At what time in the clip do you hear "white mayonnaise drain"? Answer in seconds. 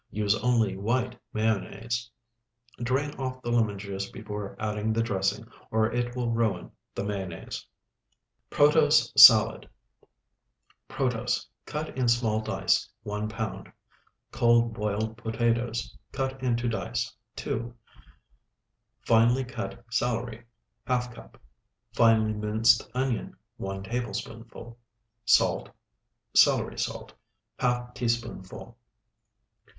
0.75-3.13